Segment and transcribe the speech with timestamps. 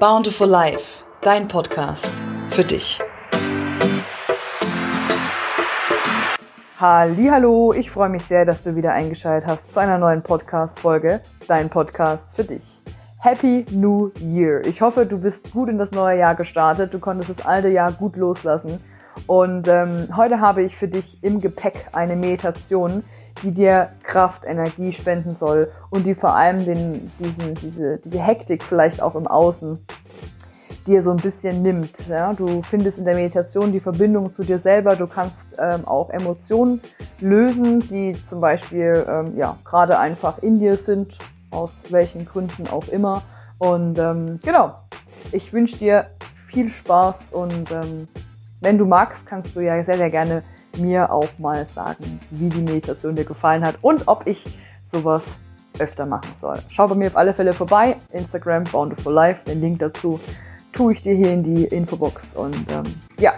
[0.00, 2.10] Bountiful Life, dein Podcast
[2.50, 2.98] für dich.
[6.80, 11.68] Hallo, ich freue mich sehr, dass du wieder eingeschaltet hast zu einer neuen Podcast-Folge, dein
[11.68, 12.62] Podcast für dich.
[13.18, 14.64] Happy New Year.
[14.64, 16.94] Ich hoffe, du bist gut in das neue Jahr gestartet.
[16.94, 18.78] Du konntest das alte Jahr gut loslassen.
[19.26, 23.02] Und ähm, heute habe ich für dich im Gepäck eine Meditation,
[23.42, 28.62] die dir Kraft, Energie spenden soll und die vor allem den, diesen, diese, diese Hektik
[28.62, 29.78] vielleicht auch im Außen
[30.86, 32.08] dir so ein bisschen nimmt.
[32.08, 32.32] Ja?
[32.32, 34.96] Du findest in der Meditation die Verbindung zu dir selber.
[34.96, 36.80] Du kannst ähm, auch Emotionen
[37.20, 41.16] lösen, die zum Beispiel ähm, ja gerade einfach in dir sind,
[41.50, 43.22] aus welchen Gründen auch immer.
[43.58, 44.74] Und ähm, genau,
[45.32, 46.06] ich wünsche dir
[46.50, 48.08] viel Spaß und ähm,
[48.60, 50.42] wenn du magst, kannst du ja sehr, sehr gerne
[50.78, 54.44] mir auch mal sagen, wie die Meditation dir gefallen hat und ob ich
[54.90, 55.22] sowas
[55.78, 56.58] öfter machen soll.
[56.70, 57.96] Schau bei mir auf alle Fälle vorbei.
[58.12, 60.18] Instagram Bountiful Life, den Link dazu
[60.72, 62.34] tue ich dir hier in die Infobox.
[62.34, 62.84] Und ähm,
[63.18, 63.34] ja,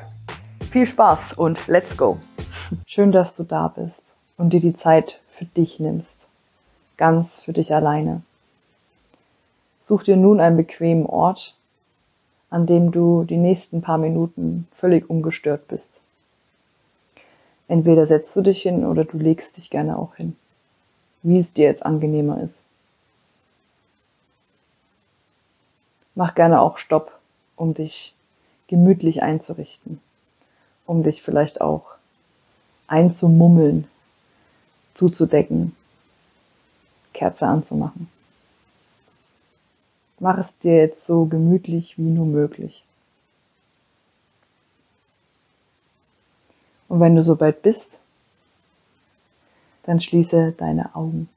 [0.70, 2.18] viel Spaß und let's go.
[2.86, 6.18] Schön, dass du da bist und dir die Zeit für dich nimmst.
[6.96, 8.22] Ganz für dich alleine.
[9.86, 11.56] Such dir nun einen bequemen Ort,
[12.50, 15.90] an dem du die nächsten paar Minuten völlig ungestört bist.
[17.70, 20.36] Entweder setzt du dich hin oder du legst dich gerne auch hin,
[21.22, 22.64] wie es dir jetzt angenehmer ist.
[26.16, 27.16] Mach gerne auch Stopp,
[27.54, 28.12] um dich
[28.66, 30.00] gemütlich einzurichten,
[30.84, 31.84] um dich vielleicht auch
[32.88, 33.86] einzumummeln,
[34.96, 35.76] zuzudecken,
[37.14, 38.08] Kerze anzumachen.
[40.18, 42.82] Mach es dir jetzt so gemütlich wie nur möglich.
[46.90, 48.00] Und wenn du soweit bist,
[49.84, 51.28] dann schließe deine Augen.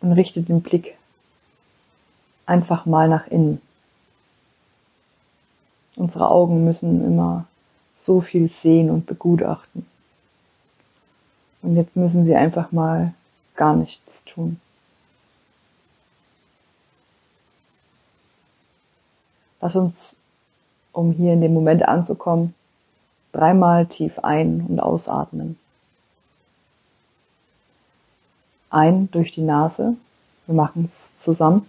[0.00, 0.96] Und richte den Blick
[2.44, 3.62] einfach mal nach innen.
[5.94, 7.46] Unsere Augen müssen immer
[7.96, 9.86] so viel sehen und begutachten.
[11.62, 13.14] Und jetzt müssen sie einfach mal
[13.54, 14.60] gar nichts tun.
[19.66, 20.14] Lass uns
[20.92, 22.54] um hier in dem Moment anzukommen,
[23.32, 25.58] dreimal tief ein- und ausatmen.
[28.70, 29.96] Ein durch die Nase.
[30.46, 31.68] Wir machen es zusammen.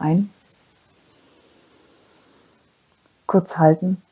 [0.00, 0.32] Ein.
[3.28, 4.02] Kurz halten.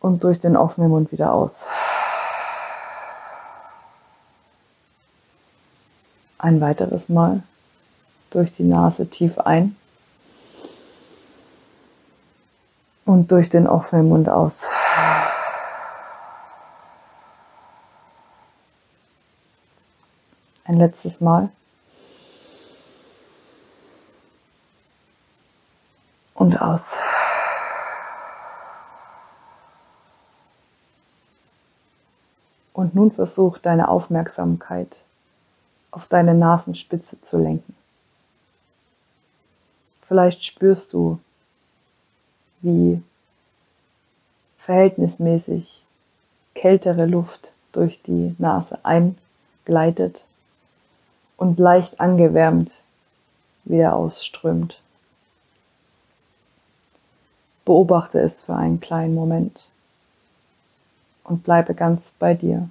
[0.00, 1.64] Und durch den offenen Mund wieder aus.
[6.36, 7.44] Ein weiteres Mal
[8.30, 9.76] durch die Nase tief ein.
[13.16, 14.66] Und durch den offenen Mund aus.
[20.64, 21.48] Ein letztes Mal.
[26.34, 26.94] Und aus.
[32.74, 34.94] Und nun versuch deine Aufmerksamkeit
[35.90, 37.74] auf deine Nasenspitze zu lenken.
[40.06, 41.18] Vielleicht spürst du,
[42.66, 43.00] wie
[44.58, 45.82] verhältnismäßig
[46.54, 50.24] kältere Luft durch die Nase eingleitet
[51.36, 52.72] und leicht angewärmt
[53.64, 54.80] wieder ausströmt.
[57.64, 59.68] Beobachte es für einen kleinen Moment
[61.24, 62.68] und bleibe ganz bei dir.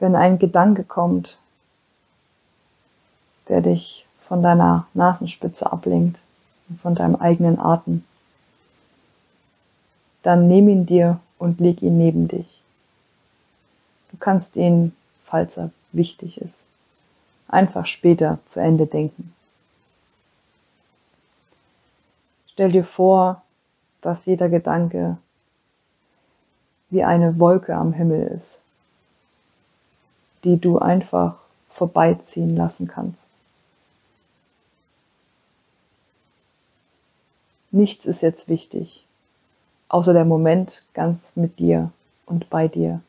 [0.00, 1.38] Wenn ein Gedanke kommt,
[3.48, 6.18] der dich von deiner Nasenspitze ablenkt
[6.68, 8.04] und von deinem eigenen Atem,
[10.22, 12.46] dann nimm ihn dir und leg ihn neben dich.
[14.10, 14.94] Du kannst ihn,
[15.24, 16.56] falls er wichtig ist,
[17.48, 19.34] einfach später zu Ende denken.
[22.48, 23.42] Stell dir vor,
[24.00, 25.18] dass jeder Gedanke
[26.88, 28.60] wie eine Wolke am Himmel ist
[30.44, 31.36] die du einfach
[31.70, 33.18] vorbeiziehen lassen kannst.
[37.70, 39.04] Nichts ist jetzt wichtig,
[39.88, 41.92] außer der Moment ganz mit dir
[42.26, 43.00] und bei dir.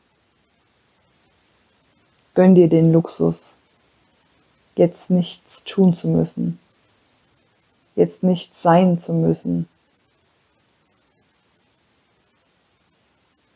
[2.34, 3.56] Gönn dir den Luxus,
[4.76, 6.60] jetzt nichts tun zu müssen,
[7.96, 9.68] jetzt nichts sein zu müssen.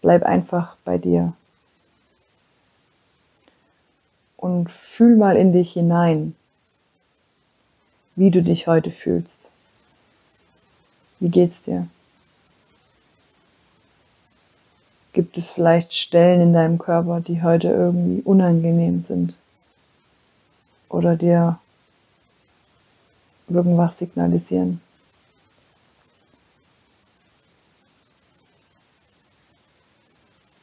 [0.03, 1.33] Bleib einfach bei dir
[4.47, 6.37] und fühl mal in dich hinein,
[8.15, 9.41] wie du dich heute fühlst.
[11.19, 11.89] Wie geht's dir?
[15.13, 19.35] Gibt es vielleicht Stellen in deinem Körper, die heute irgendwie unangenehm sind?
[20.89, 21.59] Oder dir
[23.49, 24.81] irgendwas signalisieren?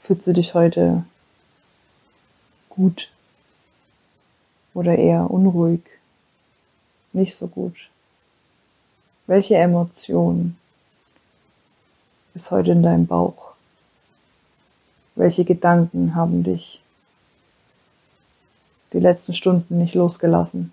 [0.03, 1.03] Fühlst du dich heute
[2.69, 3.09] gut
[4.74, 5.81] oder eher unruhig,
[7.12, 7.75] nicht so gut?
[9.28, 10.58] Welche Emotion
[12.34, 13.54] ist heute in deinem Bauch?
[15.16, 16.81] Welche Gedanken haben dich
[18.94, 20.72] die letzten Stunden nicht losgelassen?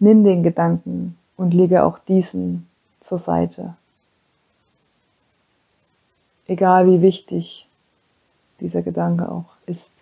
[0.00, 2.68] Nimm den Gedanken und lege auch diesen
[3.00, 3.74] zur Seite.
[6.46, 7.66] Egal wie wichtig
[8.60, 9.92] dieser Gedanke auch ist.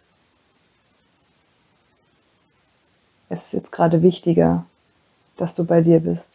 [3.29, 4.65] Es ist jetzt gerade wichtiger,
[5.37, 6.31] dass du bei dir bist.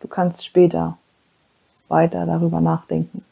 [0.00, 0.98] Du kannst später
[1.88, 3.24] weiter darüber nachdenken.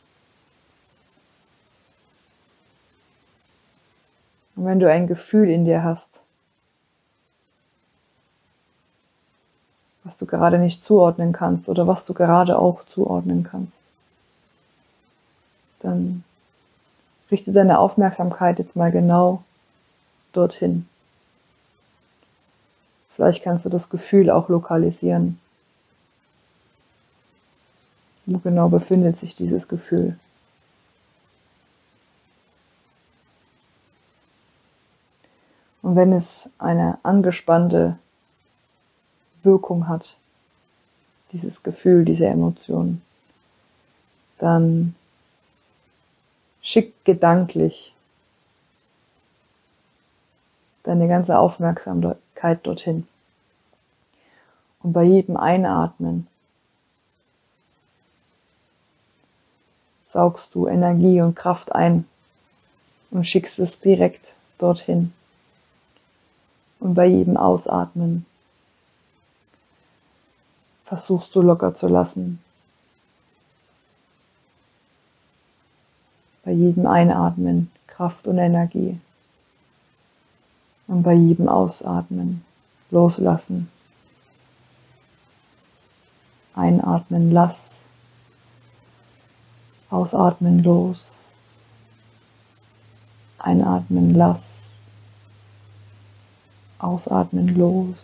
[4.56, 6.08] Und wenn du ein Gefühl in dir hast,
[10.08, 13.74] was du gerade nicht zuordnen kannst oder was du gerade auch zuordnen kannst.
[15.80, 16.24] Dann
[17.30, 19.44] richte deine Aufmerksamkeit jetzt mal genau
[20.32, 20.88] dorthin.
[23.14, 25.38] Vielleicht kannst du das Gefühl auch lokalisieren.
[28.24, 30.18] Wo genau befindet sich dieses Gefühl?
[35.82, 37.98] Und wenn es eine angespannte
[39.42, 40.16] Wirkung hat,
[41.32, 43.02] dieses Gefühl, diese Emotion,
[44.38, 44.94] dann
[46.62, 47.92] schick gedanklich
[50.84, 53.06] deine ganze Aufmerksamkeit dorthin.
[54.82, 56.28] Und bei jedem Einatmen
[60.12, 62.06] saugst du Energie und Kraft ein
[63.10, 64.24] und schickst es direkt
[64.58, 65.12] dorthin.
[66.80, 68.24] Und bei jedem Ausatmen
[70.88, 72.42] versuchst du locker zu lassen.
[76.44, 78.98] Bei jedem Einatmen Kraft und Energie.
[80.86, 82.42] Und bei jedem Ausatmen
[82.90, 83.68] loslassen.
[86.54, 87.80] Einatmen, lass.
[89.90, 91.24] Ausatmen, los.
[93.38, 94.40] Einatmen, lass.
[96.78, 97.98] Ausatmen, los.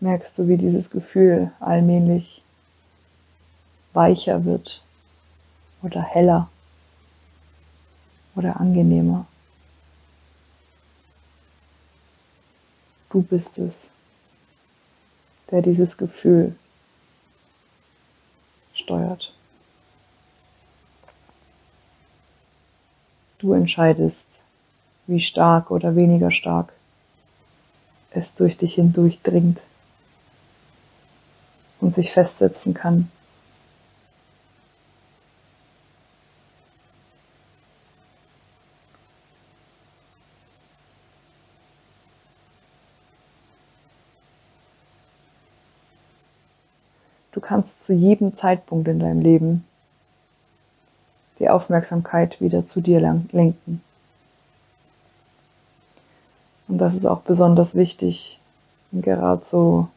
[0.00, 2.42] Merkst du, wie dieses Gefühl allmählich
[3.92, 4.82] weicher wird
[5.82, 6.48] oder heller
[8.34, 9.26] oder angenehmer.
[13.10, 13.90] Du bist es,
[15.50, 16.54] der dieses Gefühl
[18.74, 19.34] steuert.
[23.38, 24.42] Du entscheidest,
[25.06, 26.72] wie stark oder weniger stark
[28.12, 29.60] es durch dich hindurch dringt
[31.80, 33.10] und sich festsetzen kann.
[47.32, 49.64] Du kannst zu jedem Zeitpunkt in deinem Leben
[51.38, 53.82] die Aufmerksamkeit wieder zu dir lenken.
[56.68, 58.38] Und das ist auch besonders wichtig,
[58.92, 59.88] gerade so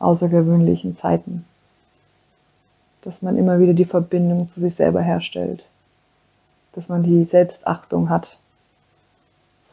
[0.00, 1.44] außergewöhnlichen Zeiten.
[3.02, 5.64] Dass man immer wieder die Verbindung zu sich selber herstellt.
[6.72, 8.38] Dass man die Selbstachtung hat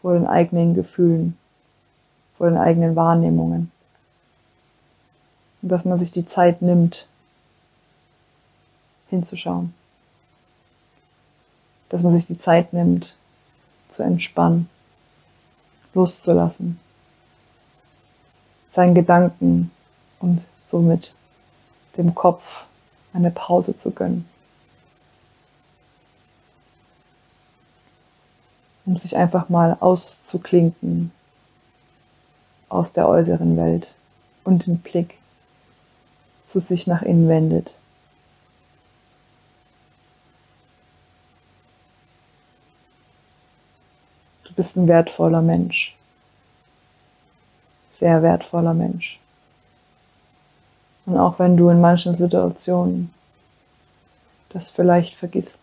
[0.02, 1.38] vor den eigenen Gefühlen,
[2.38, 3.72] vor den eigenen Wahrnehmungen.
[5.62, 7.08] Und dass man sich die Zeit nimmt,
[9.10, 9.74] hinzuschauen.
[11.90, 13.16] Dass man sich die Zeit nimmt,
[13.92, 14.70] zu entspannen,
[15.94, 16.80] loszulassen,
[18.72, 19.72] seinen Gedanken
[20.20, 21.14] und somit
[21.98, 22.44] dem Kopf
[23.14, 24.28] eine Pause zu gönnen.
[28.86, 31.12] Um sich einfach mal auszuklinken
[32.70, 33.88] aus der äußeren Welt
[34.44, 35.18] und den Blick
[36.52, 37.72] zu sich nach innen wendet.
[44.58, 45.96] bist ein wertvoller Mensch.
[47.92, 49.20] Sehr wertvoller Mensch.
[51.08, 53.14] Und auch wenn du in manchen Situationen
[54.50, 55.60] das vielleicht vergisst,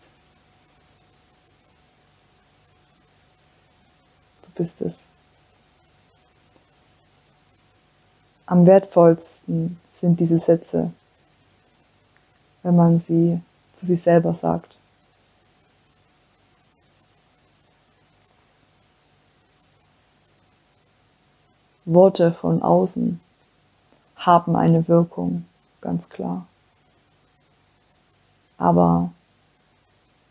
[4.41, 5.05] du bist es.
[8.47, 10.91] Am wertvollsten sind diese Sätze,
[12.63, 13.39] wenn man sie
[13.79, 14.75] zu sich selber sagt.
[21.85, 23.21] Worte von außen
[24.15, 25.45] haben eine Wirkung,
[25.81, 26.47] ganz klar.
[28.57, 29.11] Aber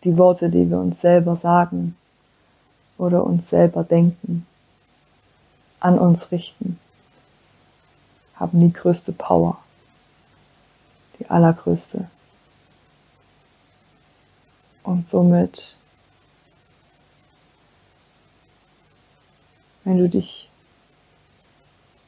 [0.04, 1.96] die Worte, die wir uns selber sagen
[2.98, 4.46] oder uns selber denken,
[5.80, 6.78] an uns richten,
[8.36, 9.58] haben die größte Power,
[11.18, 12.08] die allergrößte.
[14.82, 15.76] Und somit,
[19.84, 20.48] wenn du dich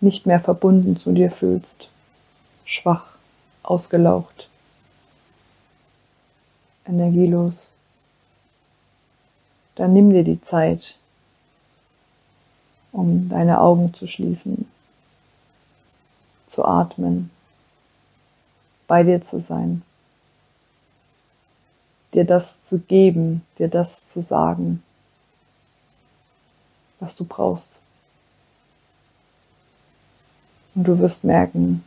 [0.01, 1.89] nicht mehr verbunden zu dir fühlst,
[2.65, 3.05] schwach,
[3.63, 4.49] ausgelaucht,
[6.87, 7.55] energielos,
[9.75, 10.99] dann nimm dir die Zeit,
[12.93, 14.69] um deine Augen zu schließen,
[16.51, 17.31] zu atmen,
[18.87, 19.83] bei dir zu sein,
[22.15, 24.83] dir das zu geben, dir das zu sagen,
[27.01, 27.69] was du brauchst.
[30.77, 31.83] Und du wirst merken,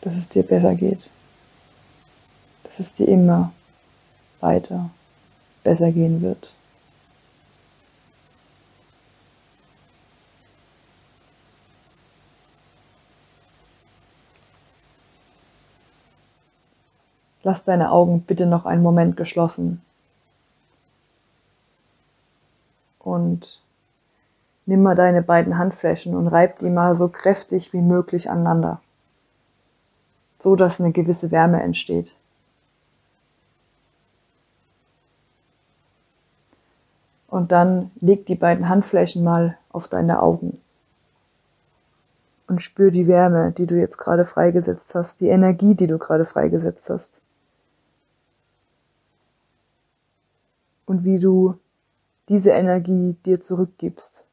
[0.00, 1.00] dass es dir besser geht.
[2.62, 3.52] Dass es dir immer
[4.40, 4.90] weiter
[5.64, 6.52] besser gehen wird.
[17.42, 19.82] Lass deine Augen bitte noch einen Moment geschlossen.
[23.00, 23.60] Und
[24.66, 28.80] Nimm mal deine beiden Handflächen und reib die mal so kräftig wie möglich aneinander,
[30.40, 32.14] so dass eine gewisse Wärme entsteht.
[37.28, 40.60] Und dann leg die beiden Handflächen mal auf deine Augen
[42.48, 46.24] und spür die Wärme, die du jetzt gerade freigesetzt hast, die Energie, die du gerade
[46.24, 47.10] freigesetzt hast.
[50.86, 51.58] Und wie du
[52.28, 54.25] diese Energie dir zurückgibst.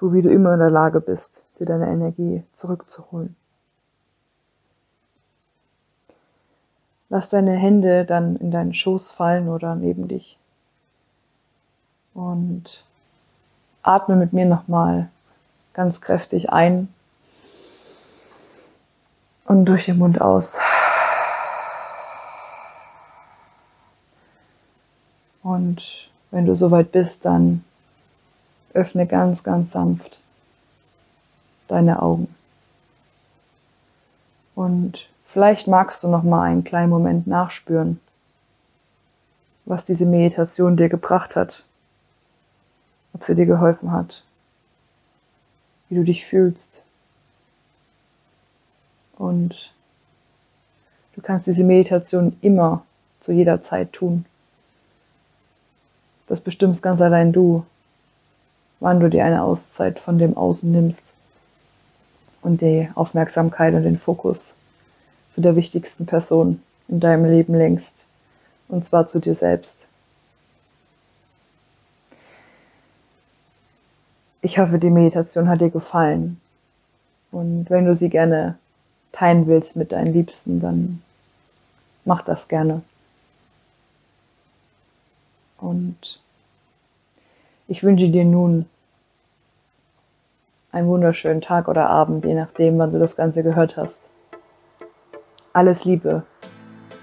[0.00, 3.36] So wie du immer in der Lage bist, dir deine Energie zurückzuholen.
[7.10, 10.38] Lass deine Hände dann in deinen Schoß fallen oder neben dich.
[12.14, 12.84] Und
[13.82, 15.10] atme mit mir nochmal
[15.74, 16.88] ganz kräftig ein
[19.44, 20.56] und durch den Mund aus.
[25.42, 27.64] Und wenn du soweit bist, dann
[28.72, 30.18] Öffne ganz, ganz sanft
[31.68, 32.34] deine Augen.
[34.54, 38.00] Und vielleicht magst du noch mal einen kleinen Moment nachspüren,
[39.64, 41.64] was diese Meditation dir gebracht hat,
[43.12, 44.24] ob sie dir geholfen hat,
[45.88, 46.82] wie du dich fühlst.
[49.16, 49.72] Und
[51.14, 52.84] du kannst diese Meditation immer
[53.20, 54.24] zu jeder Zeit tun.
[56.26, 57.64] Das bestimmst ganz allein du
[58.80, 61.02] wann du dir eine Auszeit von dem Außen nimmst
[62.42, 64.56] und die Aufmerksamkeit und den Fokus
[65.32, 67.96] zu der wichtigsten Person in deinem Leben lenkst,
[68.68, 69.78] und zwar zu dir selbst.
[74.42, 76.40] Ich hoffe, die Meditation hat dir gefallen.
[77.30, 78.58] Und wenn du sie gerne
[79.12, 81.02] teilen willst mit deinen Liebsten, dann
[82.04, 82.82] mach das gerne.
[85.58, 86.20] Und
[87.70, 88.66] ich wünsche dir nun
[90.72, 94.02] einen wunderschönen Tag oder Abend, je nachdem, wann du das Ganze gehört hast.
[95.52, 96.24] Alles Liebe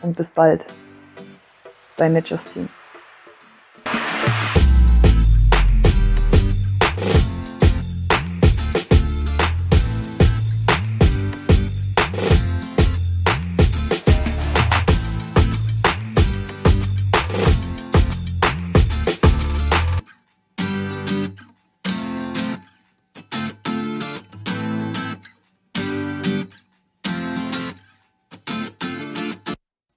[0.02, 0.66] und bis bald.
[1.96, 2.68] Deine Justine.